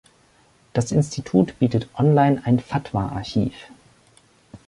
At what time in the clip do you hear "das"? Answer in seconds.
0.73-0.91